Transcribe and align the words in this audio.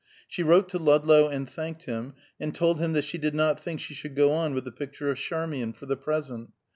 She 0.27 0.41
wrote 0.41 0.67
to 0.69 0.79
Ludlow 0.79 1.27
and 1.27 1.47
thanked 1.47 1.83
him, 1.83 2.15
and 2.39 2.55
told 2.55 2.79
him 2.79 2.93
that 2.93 3.05
she 3.05 3.19
did 3.19 3.35
not 3.35 3.59
think 3.59 3.79
she 3.79 3.93
should 3.93 4.15
go 4.15 4.31
on 4.31 4.55
with 4.55 4.63
the 4.65 4.71
picture 4.71 5.11
of 5.11 5.17
Charmian, 5.19 5.73
for 5.73 5.85
the 5.85 5.95
present. 5.95 6.53